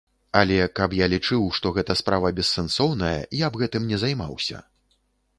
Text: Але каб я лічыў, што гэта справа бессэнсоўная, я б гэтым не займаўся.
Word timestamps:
Але 0.39 0.55
каб 0.77 0.93
я 0.99 1.07
лічыў, 1.13 1.43
што 1.57 1.71
гэта 1.75 1.95
справа 1.99 2.31
бессэнсоўная, 2.39 3.19
я 3.45 3.51
б 3.57 3.61
гэтым 3.65 3.85
не 3.91 3.97
займаўся. 4.05 4.63